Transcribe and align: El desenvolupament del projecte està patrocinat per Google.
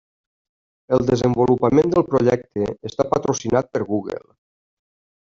El 0.95 1.03
desenvolupament 1.09 1.93
del 1.95 2.05
projecte 2.13 2.71
està 2.91 3.07
patrocinat 3.13 3.71
per 3.77 3.83
Google. 3.91 4.23